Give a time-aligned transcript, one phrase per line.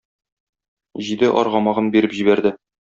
[1.09, 2.59] Җиде аргамагын биреп җибәрде.